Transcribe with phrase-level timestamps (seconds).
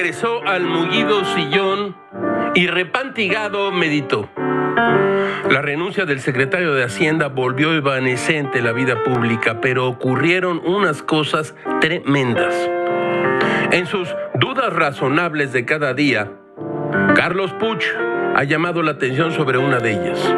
[0.00, 1.94] regresó al mullido sillón
[2.54, 4.30] y repantigado meditó.
[5.50, 11.54] La renuncia del secretario de Hacienda volvió evanescente la vida pública, pero ocurrieron unas cosas
[11.82, 12.54] tremendas.
[13.72, 16.32] En sus dudas razonables de cada día,
[17.14, 17.84] Carlos Puch
[18.34, 20.34] ha llamado la atención sobre una de ellas.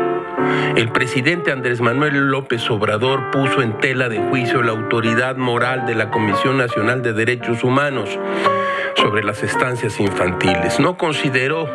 [0.75, 5.94] El presidente Andrés Manuel López Obrador puso en tela de juicio la autoridad moral de
[5.94, 8.18] la Comisión Nacional de Derechos Humanos
[9.03, 10.79] sobre las estancias infantiles.
[10.79, 11.69] No consideró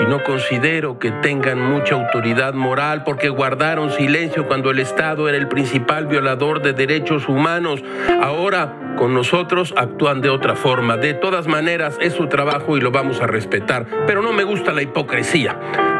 [0.00, 5.36] y no considero que tengan mucha autoridad moral porque guardaron silencio cuando el Estado era
[5.36, 7.82] el principal violador de derechos humanos.
[8.22, 10.96] Ahora con nosotros actúan de otra forma.
[10.96, 13.86] De todas maneras es su trabajo y lo vamos a respetar.
[14.06, 15.58] Pero no me gusta la hipocresía.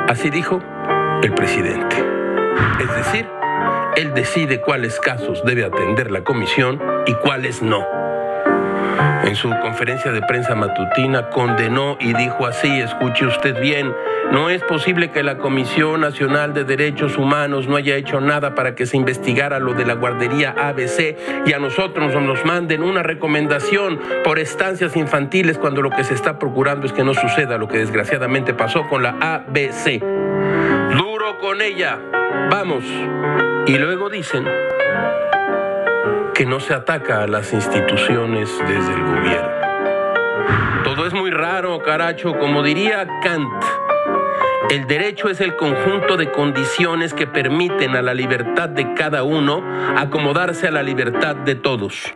[0.08, 0.62] Así dijo
[1.22, 1.96] el presidente.
[2.80, 3.26] Es decir,
[3.96, 8.07] él decide cuáles casos debe atender la comisión y cuáles no.
[9.24, 13.92] En su conferencia de prensa matutina condenó y dijo así, escuche usted bien,
[14.32, 18.74] no es posible que la Comisión Nacional de Derechos Humanos no haya hecho nada para
[18.74, 24.00] que se investigara lo de la guardería ABC y a nosotros nos manden una recomendación
[24.24, 27.78] por estancias infantiles cuando lo que se está procurando es que no suceda lo que
[27.78, 30.02] desgraciadamente pasó con la ABC.
[30.96, 31.98] Duro con ella,
[32.50, 32.84] vamos.
[33.66, 34.46] Y luego dicen
[36.34, 39.48] que no se ataca a las instituciones desde el gobierno.
[40.84, 43.64] Todo es muy raro, caracho, como diría Kant.
[44.70, 49.62] El derecho es el conjunto de condiciones que permiten a la libertad de cada uno
[49.96, 52.14] acomodarse a la libertad de todos.